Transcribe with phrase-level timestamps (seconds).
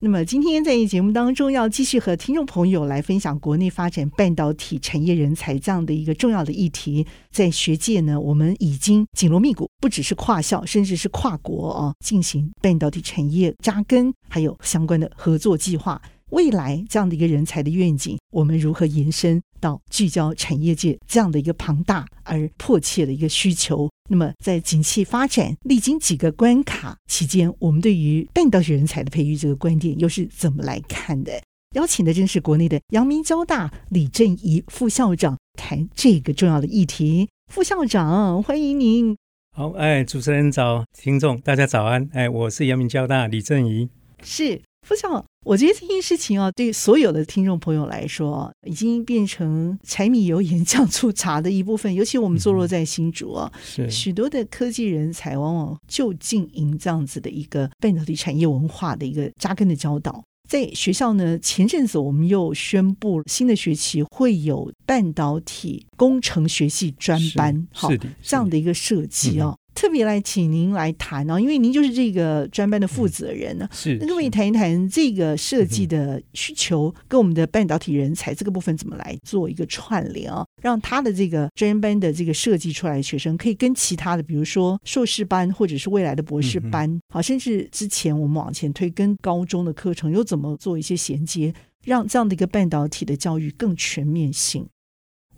[0.00, 7.04] 那么今天在节目当中，要继续和听众朋友来分享国内发展半导体产业人才这样的一个重要的议题。
[7.32, 16.00] 在学界呢，我们已经紧锣密鼓，不只是跨校，甚至是跨国啊，进行半导体产业扎根，还有相关的合作计划。
[16.30, 23.90] 未来这样的一个人才的愿景，我们如何延伸到聚焦产业界这样的一个庞大而迫切的一个需求？
[24.10, 31.32] 那么，在景气发展历经几个关卡期间，我们对于半导体人才的培育这个观点又是怎么来看的？
[31.74, 37.28] 邀请的正是国内的阳明交大李振仪副校长谈这个重要的议题。
[37.52, 39.14] 副校长，欢迎您。
[39.54, 42.08] 好，哎，主持人早，听众大家早安。
[42.14, 43.90] 哎，我是阳明交大李振仪。
[44.22, 44.62] 是。
[44.86, 51.94] 副校长，我觉得这件事情啊，对所有的听众朋友来说，已经变成柴米油盐酱醋茶的一部分。
[51.94, 53.50] 尤其我们坐落在新竹啊，
[53.88, 60.22] 许多的科技人才往往就经营这样子的一个半导体产业文化的一个扎根的教导。
[60.46, 67.90] 在学校呢，前阵子我们又宣布新的学期会有半导体工程学系专班，好，
[68.22, 69.54] 这样的一个设计啊。
[69.78, 73.68] 特别来请您来谈哦，因为您就是这个专班的负责人呢。
[73.70, 80.44] 是，那各位谈一谈这个设计的需求跟我们的半导体人才这个部分怎么来做一个串联啊？
[80.60, 94.66] 让他的这个专班的这个设计出来的学生，可以跟其他的，比如说硕士班或者是未来的博士班，好，甚至之前我们往前推跟高中的课程又怎么做一些衔接，让这样的一个半导体的教育更全面性。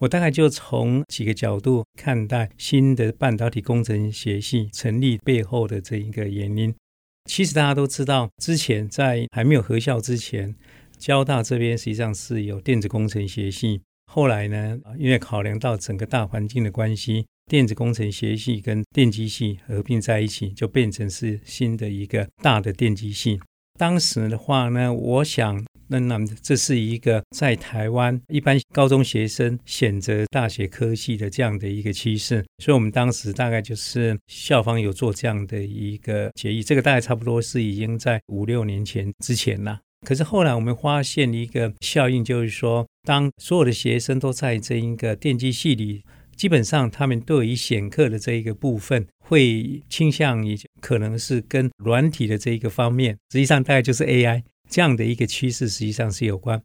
[0.00, 6.74] 我大概就从几个角度看待新的半导体工程学系成立背后的这一个原因。
[7.26, 10.54] 其实大家都知道，之前在还没有合校之前，
[10.96, 13.82] 交大这边实际上是有电子工程学系。
[14.10, 23.38] 后来呢，因为考量到整个大环境的关系，电子工程学系跟电机系合并在一起，就变成是新的一个大的电机系。
[23.78, 25.62] 当时的话呢，我想。
[25.92, 39.80] 那那这是一个在台湾一般高中学生选择大学科系的这样的一个趋势，所以我们当时大概就是校方有做这样的一个决议，这个大概差不多是已经在五六年前之前了。
[40.06, 46.04] 可是后来我们发现一个效应，就是说，当所有的学生都在这一个电机系里，
[46.36, 54.44] 基本上他们对于选课的这一个部分，会倾向于可能是跟软体的这一个方面，实际上大概就是 AI。
[54.70, 56.62] 这样的一个趋势实际上是有关，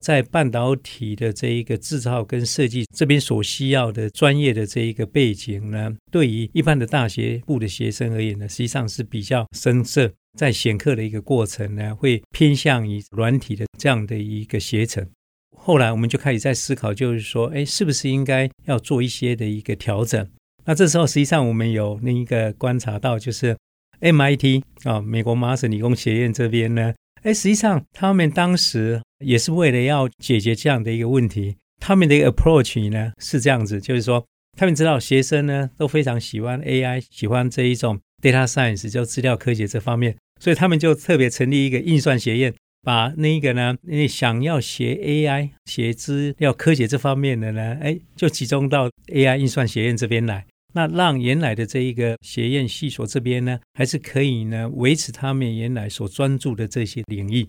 [0.00, 15.06] 在半导体的这一个制造跟设计这边所需要的专业的这一个背景呢，对于一般的大学部的学生而言呢，实际上是比较深涩，在选课的一个过程呢，会偏向于软体的这样的一个学程。
[15.54, 20.28] 后来我们就开始在思考，就是说，哎，是不是应该要做一些的一个调整？
[20.64, 23.56] 那这时候实际上我们有另一个观察到，就是
[24.00, 26.92] MIT 啊，美国麻省理工学院这边呢。
[27.22, 34.26] 哎，实际上他们当时也是为了要解决这样的一个问题，他们的一个 approach 呢是这样子，就是说
[34.58, 42.52] 他们知道学生呢都非常喜欢 AI，喜欢这一种 data science，就资料科学这方面，所以他们就特别成立一个运算学院，
[42.82, 50.44] 把那个呢，那想要学 AI、学资料科学这方面的呢，哎，就集中到 AI 运算学院这边来。
[50.74, 57.46] 那让原来的这一个学院系所这边呢，还是可以呢维持他们原来所专注的这些领域。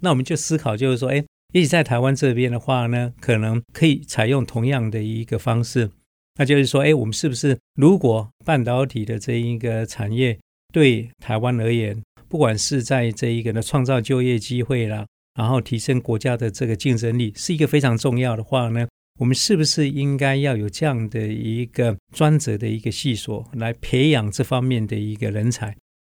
[0.00, 5.90] 那我们就思考，就是说，哎，也许在台湾这边的话呢，可能可以采用同样的一个方式。
[6.36, 10.36] 那就是说，哎，我们是不是如果半导体的这一个产业
[10.72, 18.88] 对台湾而言，不管是在这一个呢创造就业机会啦，然后提升国家的这个竞争力，是一个非常重要的话呢？
[19.20, 25.76] 我们是不是应该要有这样的一个专责的一个系所来培养这方面的一个人才？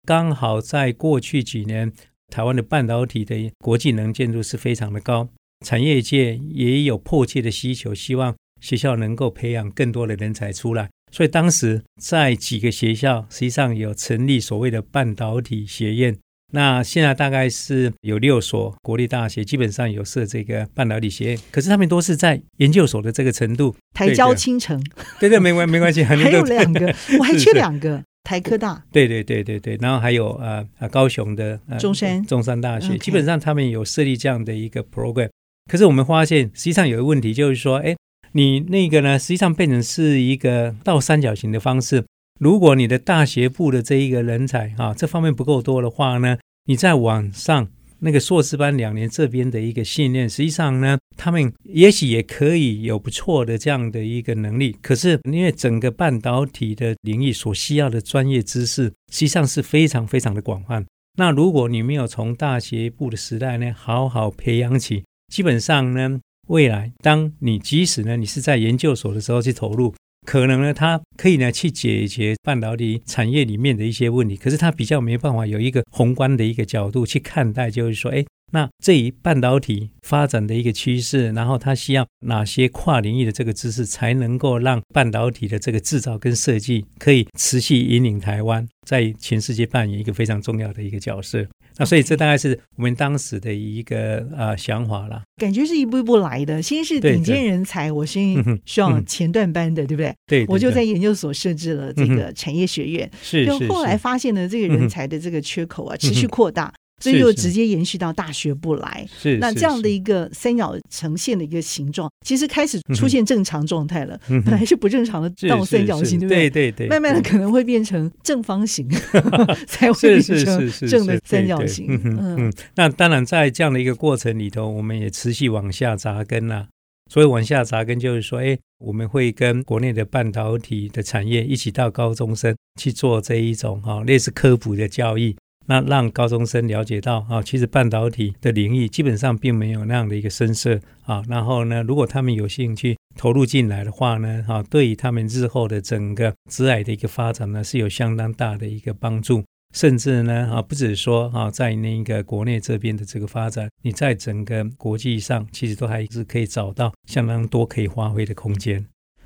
[0.07, 1.91] 刚好在过去几年，
[2.27, 5.27] 台湾的半导体的国际能见度是非常的高，
[5.65, 10.89] 产业界也有迫切的需求，希望学校能够培养更多的人才出来。
[11.11, 16.17] 所以当时在几个学校实际上有成立所谓的半导体学院。
[16.53, 23.75] 那现在大概是有六所国立大学，基本上有设这个半导体学院，可是他们都是在研究所的这个程度。
[23.93, 24.81] 台交青城，
[25.19, 35.29] 对对，没关没关系，还有两个，我还缺两个， 台科大，对对对对对，然后还有呃呃高雄的、呃、中山中山大学基本上他们有设立这样的一个 program。
[35.69, 37.95] 可是我们发现，实际上有一个问题，就是说，哎，
[38.33, 42.05] 你那个呢，实际上变成是一个倒三角形的方式。
[42.37, 54.75] 如果你的大学部的这一个人才啊，这方面不够多的话呢，你在网上那个硕士班两年这边的一个训练，实际上呢，他们也许也可以有不错的这样的一个能力。
[54.81, 60.85] 可是因为整个半导体的领域所需要的专业知识，实际上是非常非常的广泛。
[61.17, 78.25] 那如果你没有从大学部的时代呢，好好培养起，基本上呢，未来当你即使呢，你是在研究所的时候去投入，可能呢，它可以呢去解决半导体产业里面的一些问题，可是它比较没办法有一个宏观的一个角度去看待，就是说，哎。
[78.51, 91.45] 那这一半导体发展的一个趋势，然后它需要哪些跨领域的这个知识，才能够让半导体的这个制造跟设计可以持续引领台湾在全世界扮演一个非常重要的一个角色。
[91.77, 95.21] 那所以这大概是我们当时的一个呃想法啦。
[95.37, 98.35] 感觉是一步一步来的，先是顶尖人才，我先
[98.65, 100.15] 需要前段班的，对不对？
[100.25, 103.45] 对，我就在研究所设置了这个产业学院，是。
[103.45, 106.73] 就后来发现呢，这个人才的这个缺口啊，持续扩大。
[107.01, 114.19] 所以就直接延续到大学部来，是那这样的一个三角呈现的一个形状，其实开始出现正常状态了。
[114.27, 116.49] 本来是不正常的倒三角形，对不对？
[116.49, 118.87] 对对对，慢慢的可能会变成正方形，
[119.67, 121.87] 才会变成正的三角形。
[121.89, 122.53] 嗯嗯。
[122.75, 126.67] 那当然，在这样的一个过程里头，我们也持续往下扎根呐。
[127.11, 135.35] 所以往下扎根就是说，哎，我们会跟国内的半导体的产业一起到高中生去做这一种哈类似科普的教育。
[135.67, 141.23] 那让高中生了解到啊，其实半导体的领域基本上并没有那样的一个深色啊。
[141.27, 149.43] 然后呢，如果他们有兴趣投入进来的话呢，哈，对于他们日后的整个职涯的一个发展呢，是有相当大的一个帮助。
[149.73, 158.85] 甚至呢，啊，不只是说啊，在那个国内这边的这个发展，你在整个国际上，其实都还是可以找到相当多可以发挥的空间。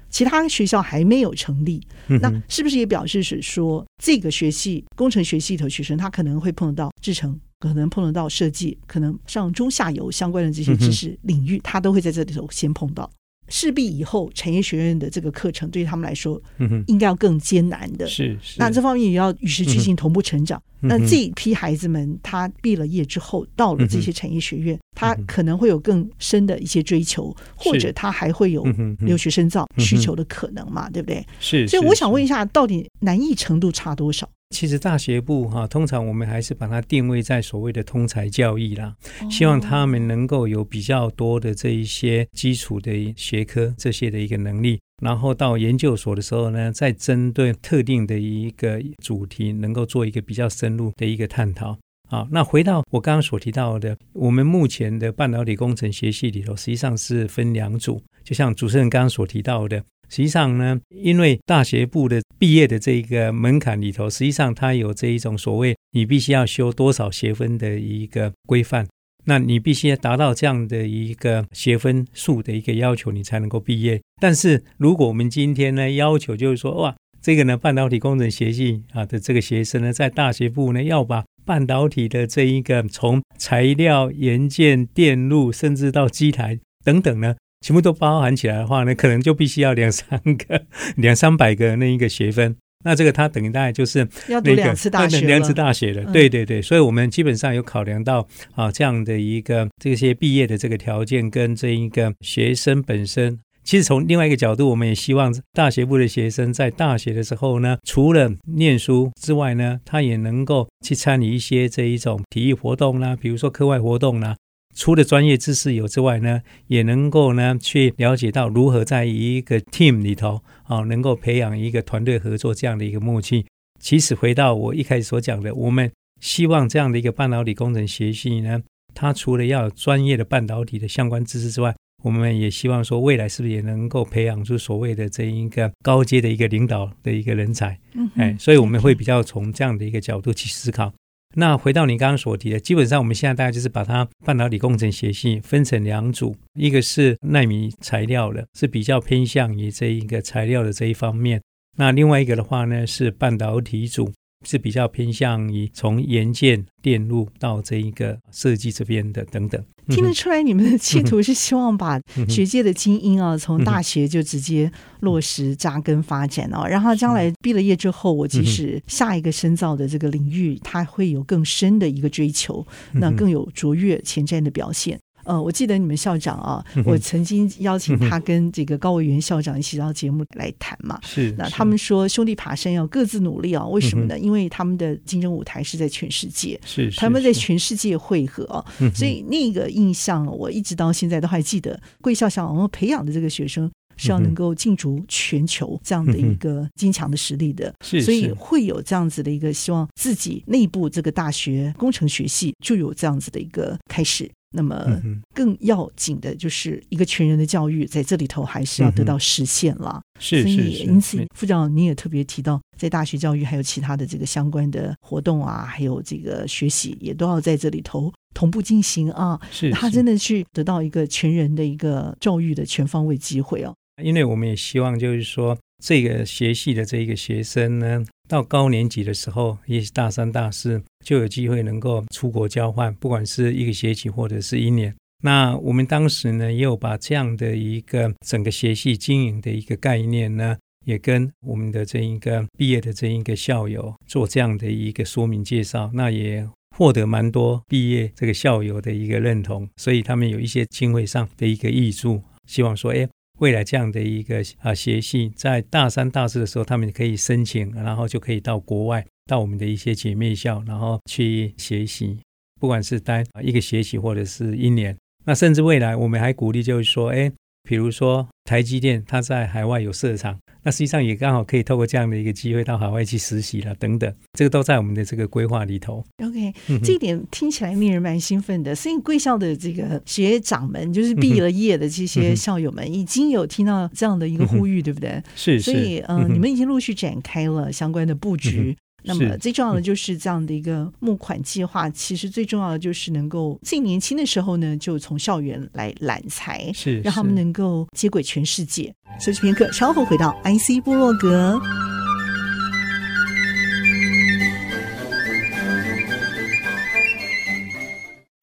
[0.09, 13.09] 其他学校还没有成立，嗯、那是不是也表示是说，这个学系工程学系的学生，他可能会碰得到制程，可能碰得到设计，可能上中下游相关的这些知识领域，他都会在这里头先碰到。
[13.49, 16.41] 势必以后产业学院的这个课程对于他们来说，
[16.87, 18.07] 应该要更艰难的。
[18.07, 18.55] 是是。
[18.57, 20.61] 那这方面也要与时俱进，同步成长。
[20.81, 28.63] 那这一批孩子们，他毕了业之后，到了这些产业学院，他可能会有更深的一些追求，或者他还会有
[28.99, 30.89] 留学深造需求的可能嘛？
[30.89, 31.25] 对不对？
[31.39, 31.67] 是。
[31.67, 34.29] 所以我想问一下，到底难易程度差多少？
[34.49, 38.95] 其实大学部哈，通常我们还是把它定位在所谓的通才教育啦，
[39.29, 51.77] 希望他们能够有比较多的这一些基础的学科这些的一个能力，然后到研究所的时候呢，再针对特定的一个主题，能够做一个比较深入的一个探讨。
[52.09, 59.83] 好，那回到我刚刚所提到的，我们目前的半导体工程学系里头，实际上是分两组，就像主持人刚刚所提到的。
[60.09, 68.87] 实际上呢，因为大学部的毕业的这个门槛里头，实际上它有这一种所谓你必须要修多少学分的一个规范，
[69.25, 74.01] 那你必须要达到这样的一个学分数的一个要求，你才能够毕业。
[74.19, 87.35] 但是如果我们今天呢，要求就是说，哇，这个呢半导体工程学系啊的这个学生呢，在大学部呢要把半导体的这一个从材料、元件、电路，甚至到机台等等呢。
[87.61, 90.63] 全部都包含起来的话呢，可能就必须要两三个、
[90.97, 92.55] 两三百个那一个学分。
[92.85, 96.09] 那这个它等于大概就是要读两次大学，两次大学了。
[96.13, 103.37] 对对对，所以我们基本上有考量到啊这样的一个这些毕业的这个条件跟这一个学生本身。
[103.65, 114.37] 其实从另外一个角度，我们也希望大学部的学生在大学的时候呢，除了念书之外呢，他也能够去参与一些这一种体育活动啦，比如说课外活动啦。
[114.75, 123.45] 除了专业知识有之外呢，也能够呢去了解到如何在一个 team 里头啊，能够培养一个团队合作这样的一个默契。
[123.79, 128.61] 其实回到我一开始所讲的，我们希望这样的一个半导体工程学系呢，
[128.93, 137.77] 它除了要有专业的半导体的相关知识之外，我们也希望说未来是不是也能够培养出所谓的这一个高阶的一个领导的一个人才？
[137.93, 140.93] 嗯，哎，所以我们会比较从这样的一个角度去思考。
[141.35, 151.39] 那回到你刚刚所提的，基本上我们现在大概就是把它半导体工程学系分成两组，一个是纳米材料的，是比较偏向于这一个材料的这一方面；
[151.77, 154.11] 那另外一个的话呢，是半导体组。
[154.45, 174.97] 是比较偏向于从元件、电路到这一个设计这边的等等，听得出来你们的企图是希望把学界的精英啊，从大学就直接落实扎根发展哦，然后将来毕了业之后，我即使下一个深造的这个领域，它会有更深的一个追求，那更有卓越前瞻的表现。
[175.29, 180.99] 呃，我记得你们校长啊，我曾经邀请他跟这个高维元校长一起到节目来谈嘛。
[181.03, 184.17] 是，那他们说兄弟爬山要各自努力啊，为什么呢？
[184.17, 191.79] 因为他们的竞争舞台是在全世界，是他们在全世界汇合啊，所以那个印象我一直到现在都还记得。
[192.01, 193.69] 贵校想我们培养的这个学生。
[194.01, 204.31] 是要能够进驻全球这样的一个坚强的实力的，是，所以会有这样子的一个希望，自己内部这个大学工程学系就有这样子的一个开始。
[204.51, 205.01] 那么
[205.33, 210.01] 更要紧的就是一个全人的教育，在这里头还是要得到实现了。
[210.19, 219.39] 是，所以因此副长你也特别提到，在大学教育还有其他的这个相关的活动啊，还有这个学习也都要在这里头同步进行啊。
[219.51, 223.73] 是，他真的去得到一个全人的一个教育的全方位机会哦。
[224.03, 234.93] 因为我们也希望，就是说，这个学系的这一个学生呢，到高年级的时候，也许大三、大四就有机会能够出国交换，不管是一个学期或者是一年。
[235.23, 253.07] 那我们当时呢，也有把这样的一个整个学系经营的一个概念呢，也跟我们的这一个毕业的这一个校友做这样的一个说明介绍，那也获得蛮多毕业这个校友的一个认同，所以他们有一些经费上的一个挹注，希望说，哎。
[253.39, 262.19] 未来这样的一个啊学系，在大三、大四的时候，他们可以申请，然后就可以到国外，到我们的一些姐妹校，然后去学习，
[262.59, 264.95] 不管是待一个学期或者是一年。
[265.25, 267.31] 那甚至未来，我们还鼓励，就是说，哎。
[267.67, 276.03] 比如说台积电，它在海外有设厂，那实际上也刚好可以透过这样的一个机会到海外去实习了，等等，这个都在我们的这个规划里头。
[276.23, 278.75] OK，这一点听起来令人蛮兴奋的。
[278.75, 285.21] 所以贵校的这个学长们，就是毕了业的这些校友们，已经有听到这样的一个呼吁，对不对？
[285.35, 288.75] 是，所以嗯、呃，你们已经陆续展开了相关的布局。
[289.03, 298.93] 那么最重要的就是这样的一个募款计划，其实最重要的就是能够最年轻的时候呢，就从校园来揽才，是让他们能够接轨全世界。
[299.17, 301.59] 休息片刻，稍后回到 IC 部落格。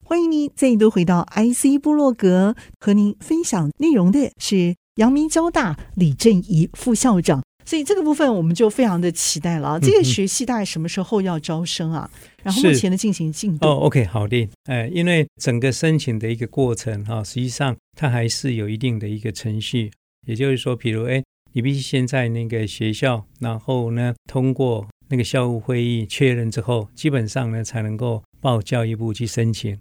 [0.03, 7.43] 欢迎您再度回到 IC 部落格，和您分享内容的是阳明交大李振仪副校长。
[7.65, 9.77] 所以这个部分我们就非常的期待了。
[9.77, 12.09] 这个学系大概什么时候要招生啊？
[12.41, 13.67] 然后目前的进行进度？
[13.67, 14.47] 哦，OK，好的。
[14.67, 19.91] 呃，因为整个申请的一个过程哈，实际上它还是有一定的一个程序。
[20.27, 29.79] 也就是说，比如哎，你必须先在那个学校，然后呢通过那个校务会议确认之后，基本上呢才能够报教育部去申请。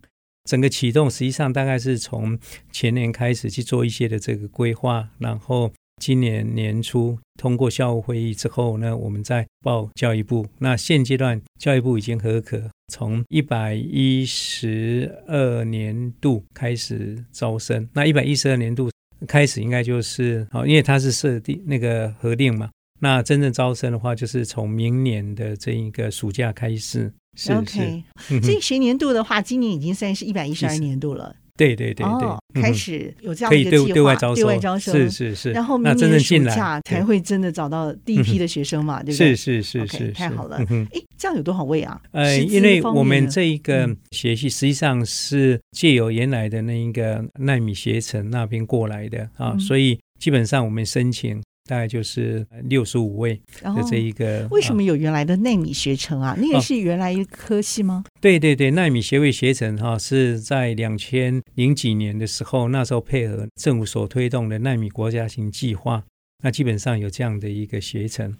[0.48, 2.38] 整个启动实际上大概是从
[2.72, 5.70] 前年开始去做一些的这个规划，然后。
[5.98, 10.46] 今年年初通过校务会议之后呢，我们再报教育部。
[10.58, 17.88] 那现阶段教育部已经核可，从一百一十二年度开始招生。
[17.94, 18.90] 那一百一十二年度
[19.26, 22.70] 开始应该就是好，因为它是设定那个核定嘛。
[23.00, 27.12] 那真正招生的话，就是从明年的这一个暑假开始。
[27.38, 28.02] 是 OK，
[28.42, 31.36] 所以学年度的话，今年已经算是一百一十二年度了。
[31.56, 34.92] 对对对对，哦，开始有这样的一个计划，可以对，对外招生，对外招收。
[34.92, 39.34] 是是是，然后明年暑假才会真的找到第一批的学生嘛，对不对？
[39.34, 40.58] 是是是是，太好了。
[40.92, 42.00] 哎，这样有多少位啊？
[42.12, 51.42] 呃，因为我们这一个学系实际上是借由原来的那一个奈米学程那边过来的啊，所以基本上我们申请。
[51.66, 54.44] 大概就是六十五位的这一个。
[54.44, 56.36] 哦，为什么有原来的奈米学程啊？
[56.38, 58.04] 那个是原来一科系吗？
[58.06, 66.02] 哦，对对对，奈米学位学程哈是在两千零几年的时候，那时候配合政府所推动的奈米国家型计划，
[66.42, 68.36] 那基本上有这样的一个学程。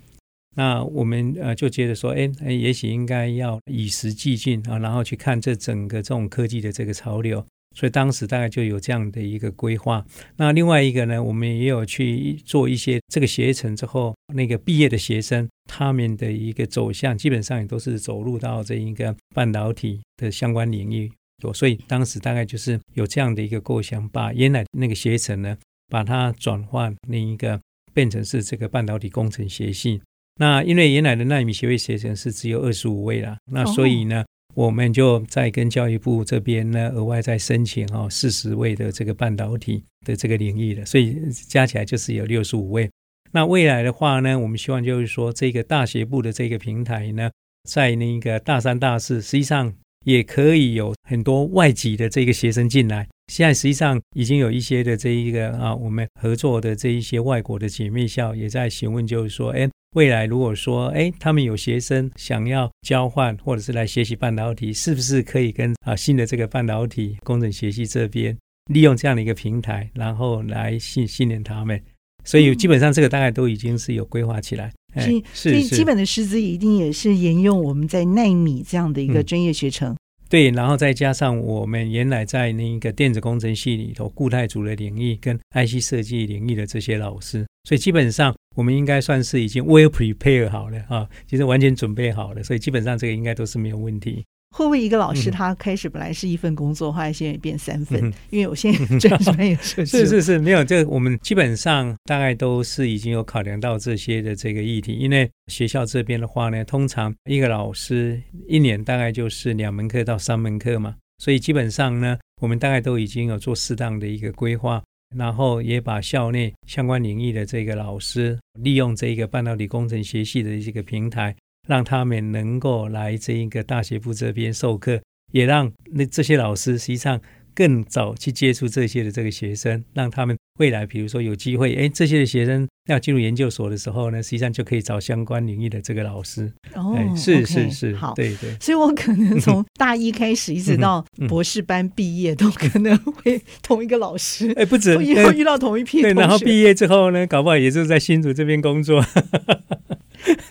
[0.56, 7.45] 那我们呃就觉得说，哎，也许应该要与时俱进啊，然后去看这整个这种科技的这个潮流。
[7.76, 10.02] 所以当时大概就有这样的一个规划。
[10.37, 21.12] 那另外一个呢，我们也有去做一些这个学程之后，那个毕业的学生他们的一个走向，基本上也都是走入到这一个半导体的相关领域。
[21.52, 25.54] 所以当时大概就是有这样的一个构想，把原来那个学程呢，
[25.88, 27.61] 把它转换另一个
[27.92, 30.00] 变成是这个半导体工程学系。
[30.40, 34.25] 那因为原来的纳米学位学程是只有二十五位啦，那所以呢。
[34.56, 41.14] 我们就再跟教育部这边呢，额外再申请哦，四十位的这个半导体的这个领域的，所以
[41.46, 42.90] 加起来就是有六十五位。
[43.32, 47.30] 那未来的话呢，我们希望就是说，这个大学部的这个平台呢，
[47.68, 49.70] 在那个大三、大四，实际上
[50.06, 53.06] 也可以有很多外籍的这个学生进来。
[53.30, 59.68] 现在实际上已经有一些的这一个啊，我们合作的这一些外国的姐妹校也在询问，就是说，哎。
[59.95, 68.37] 未来如果说，哎，他们有学生想要交换或者是来学习半导体，是不是可以跟啊新的这个半导体工程学系这边
[68.73, 71.81] 利用这样的一个平台，然后来训训练他们。
[72.25, 74.73] 所以基本上这个大概都已经是有规划起来。
[74.95, 79.93] 嗯哎、所以基本的师资一定也是沿用我们在奈米这样的一个专业学程。
[79.93, 79.97] 嗯
[80.28, 94.25] 对，然后再加上我们原来在那个电子工程系里头固态组的领域跟 IC 设计领域的这些老师，所以基本上我们应该算是已经 well prepared 好了啊，其实完全准备好了，所以基本上这个应该都是没有问题。
[94.56, 98.02] 会不会一个老师他开始本来是一份工作，后来现在变三份？
[98.02, 104.94] 嗯、因为我现在专业设计是是是没有这个，我们基本上大概都是已经有考量到这些的这个议题。
[104.94, 114.82] 因为学校这边的话呢，通常一个老师一年大概就是两门课到三门课嘛，所以基本上呢，我们大概都已经有做适当的一个规划，
[115.16, 121.35] 然后也把校内相关领域的这个老师利用这一个半导体工程学系的这个平台。
[121.66, 127.20] 让他们能够来这一个大学部这边授课，也让那这些老师实际上
[127.56, 136.52] 更早去接触这些的这个学生，让他们未来比如说有机会，哎，这些的学生要进入研究所的时候呢，实际上就可以找相关领域的这个老师。
[136.75, 138.54] 哦，是是是，好，对对。
[138.60, 144.52] 所以我可能从大一开始一直到博士班毕业，都可能会同一个老师。
[144.60, 146.02] 哎，不止，以后遇到同一批。
[146.02, 149.02] 对，然后毕业之后呢，搞不好也是在新竹这边工作。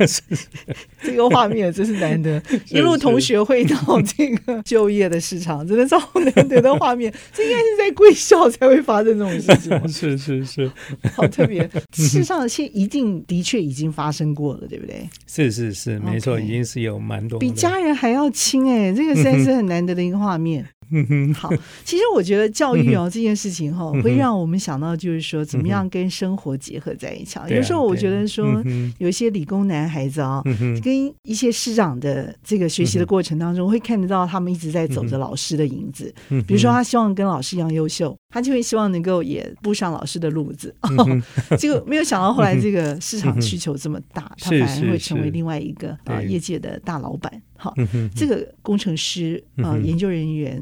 [0.08, 0.22] 是
[1.01, 2.41] 这个画面真是难得，
[2.72, 7.13] 一路同学会到这个就业的市场，真的是好难得的画面。
[7.34, 9.88] 这应该是在贵校才会发生这种事情。
[9.88, 10.72] 是是是，
[11.15, 11.70] 好特别。
[11.94, 15.08] 事实上，现一定的确已经发生过了，对不对？
[15.27, 17.39] 是是是，没错，已经是有蛮多。
[17.39, 20.65] 比家人还要亲哎，这个实在是很难得的一个画面。
[20.92, 21.50] 嗯哼，好。
[21.84, 27.39] 其实我觉得教育哦这件事情哈，会让我们想到就是说，怎么样跟生活结合在一起。
[27.50, 28.46] 有时候我觉得说，
[28.98, 36.13] 有一些理工男孩子啊，嗯跟一些师长的这个学习的过程当中，会看得到他们一直在走着老师的影子。
[36.48, 40.74] 比如说，他希望跟老师一样优秀，他就会希望能够也步上老师的路子。
[41.58, 47.41] 结果 没有想到后来这个市场需求这么大，他反而会成为另外一个啊业界的大老板。
[47.58, 47.74] 好，
[48.15, 50.62] 这个工程师啊、呃，研究人员，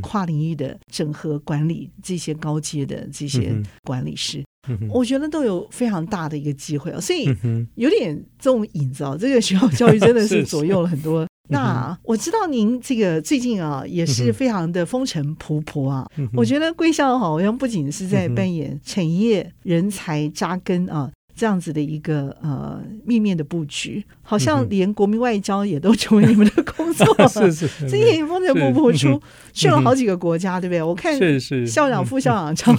[0.00, 4.44] 跨领域的整合管理，这些高阶的这些管理师，
[4.90, 7.00] 我觉得都有非常大的一个机会啊。
[7.00, 7.28] 所以
[7.74, 11.26] 有点这种影子啊，这个学校教育真的是 左右了很多。
[11.50, 16.06] 那我知道您这个最近啊，也是非常的风尘仆仆啊。
[16.32, 21.10] 我觉得贵校好像不仅是在扮演产业人才扎根啊。
[21.36, 27.06] 这样子的一个呃面面的布局，好像连国民外交也都成为你们的工作。
[27.18, 27.28] 了。
[27.28, 29.20] 是是，是，这些风尘仆仆出
[29.52, 30.82] 去了好几个国家，对不对？
[30.82, 32.76] 我看是校长、副校长常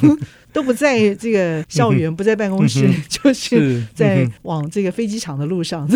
[0.53, 5.89] 都不在这个校园，不在办公室，就是在往这个飞机场的路上。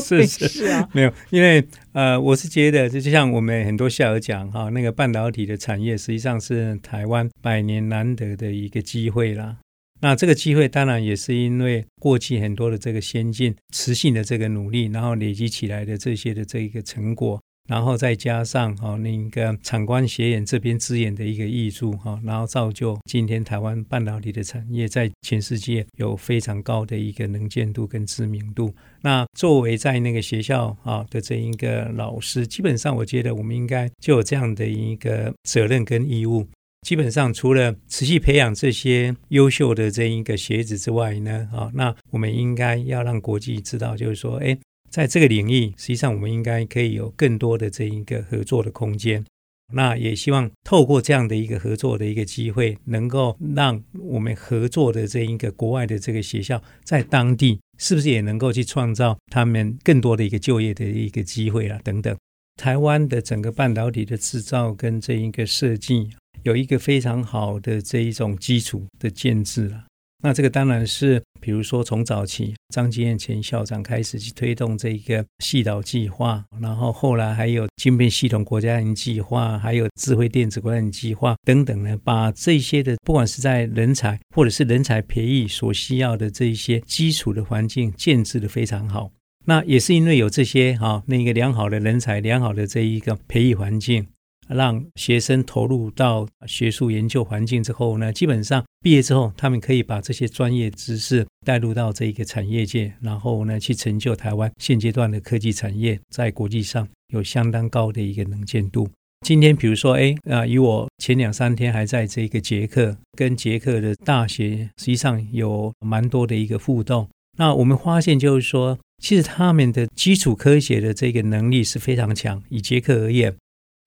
[0.00, 0.48] 是 是。
[0.48, 9.56] 是啊，没有，因为呃，我是觉得，就就像我们很多校友讲哈，那个半导体的产业实际上是台湾百年难得的一个机会啦。
[10.04, 17.40] 那这个机会当然也是因为过去很多的这个先进、持续的这个努力，然后累积起来的这些的这一个成果，
[17.70, 28.74] 然后再加上哈那个产官学研这边资源的一个挹注哈，然后造就今天台湾半导体的产业在全世界有非常高的一个能见度跟知名度。
[29.00, 36.46] 那作为在那个学校啊的这一个老师，基本上我觉得我们应该就有这样的一个责任跟义务。
[36.84, 44.56] 基本上，除了持续培养这些优秀的这一个学子之外呢，啊，那我们应该要让国际知道，就是说，哎，
[44.90, 49.24] 在这个领域，实际上我们应该可以有更多的这一个合作的空间。
[49.72, 61.80] 那也希望透过这样的一个合作的一个机会，能够让我们合作的这一个国外的这个学校，在当地是不是也能够去创造他们更多的一个就业的一个机会啊？
[61.82, 62.14] 等等，
[62.60, 66.10] 台湾的整个半导体的制造跟这一个设计。
[66.44, 69.84] 有一个非常好的这一种基础的建制了，
[70.22, 89.10] 那这个当然是，比如说从早期张金燕前校长开始去推动这一个系岛计划，然后后来还有晶片系统国家研计划，还有智慧电子国家研计划等等呢，把这些的不管是在人才或者是人才培育所需要的这一些基础的环境建制的非常好。
[89.46, 94.06] 那也是因为有这些哈那个良好的人才、良好的这一个培育环境。
[94.48, 108.88] 让学生投入到学术研究环境之后呢，基本上毕业之后，他们可以把这些专业知识带入到这一个产业界，然后呢，去成就台湾现阶段的科技产业在国际上有相当高的一个能见度。
[109.26, 117.08] 今天，比如说，哎，啊，以我前两三天还在这个捷克，跟捷克的大学实际上有蛮多的一个互动。
[117.38, 122.42] 那我们发现，就是说，其实他们的基础科学的这个能力是非常强。
[122.50, 123.34] 以捷克而言。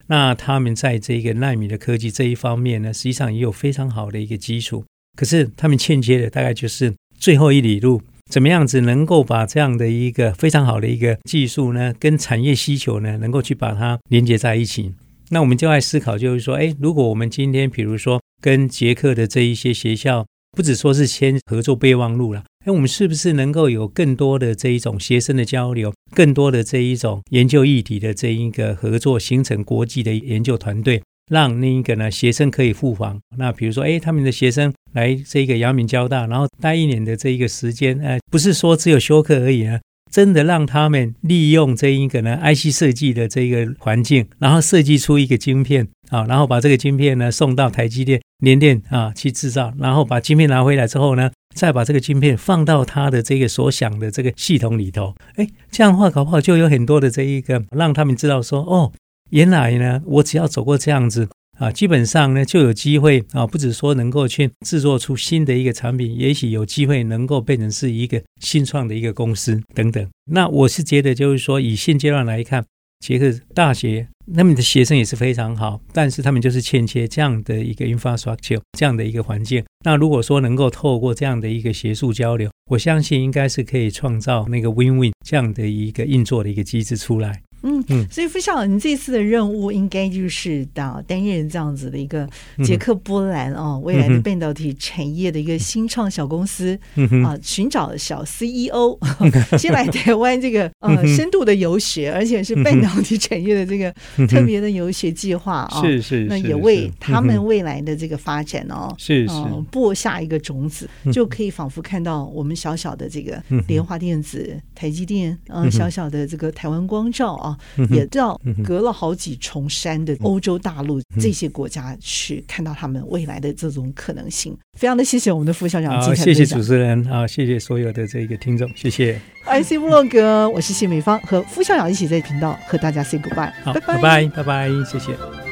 [0.06, 4.86] 那他们在这个纳米的科技这一方面呢，实际上也有非常好的一个基础。
[5.18, 14.94] 可是他们欠缺的大概就是最后一里路，怎么样子能够把这样的一个非常好的一个技术呢，跟产业需求呢，能够去把它连接在一起。
[15.30, 22.44] 那我们就爱思考，就是说，哎，如果我们今天比如说跟捷克的这一些学校，不只说是签合作备忘录了。
[22.68, 31.02] 那我们是不是能够有更多的这一种学生的交流，更多的这一种研究议题的这一个合作，形成国际的研究团队，
[31.32, 33.18] 让那一个呢学生可以互访？
[33.38, 39.80] 那比如说，哎，他们的学生来这个阳明交大，然后待一年的这一个时间，呃，不是说只有休课而已啊，
[40.12, 58.93] 真的让他们利用这一个呢 IC 设计的这个环境，然后设计出一个晶片啊，然后把这个晶片呢送到台积电、联电啊去制造，然后把晶片拿回来之后呢，再把这个晶片放到他的这个所想的这个系统里头，哎，这样的话搞不好就有很多的这一个让他们知道说，哦，
[59.32, 70.08] 原来呢，我只要走过这样子啊，基本上呢就有机会啊，不止说能够去制作出新的一个产品，也许有机会能够变成是一个新创的一个公司等等。
[70.32, 72.63] 那我是觉得就是说，以现阶段来看。
[73.00, 79.64] 捷克大学，他们的学生也是非常好，但是他们就是欠缺这样的一个 infrastructure，这样的一个环境。
[79.86, 87.42] 那如果说能够透过这样的一个学术交流，我相信应该是可以创造那个 win-win 这样的一个运作的一个机制出来。
[87.63, 92.28] 嗯嗯，所以副校长，你这次的任务应该就是到担任这样子的一个
[92.63, 96.78] 捷克波兰啊未来的半导体产业的一个新创小公司
[97.26, 98.98] 啊，寻找小 CEO，
[99.58, 103.93] 先来台湾这个呃 深度的游学，而且是半导体产业的这个
[104.28, 109.34] 特别的游学计划啊，是是，那也为他们未来的这个发展哦，是是。
[109.72, 117.47] 播下一个种子，就可以仿佛看到我们小小的这个联华电子、台积电啊，小小的这个台湾光照啊。
[117.90, 124.58] 也到隔了好几重山的欧洲大陆这些国家去看到他们未来的这种可能性。
[124.74, 129.20] 非常的谢谢我们的副校长，好，谢谢主持人，好，谢谢所有的这个听众，谢谢。
[129.46, 135.47] IC 部落格，我是谢美芳，和副校长一起在频道和大家 say goodbye，好，拜拜，拜拜，谢谢。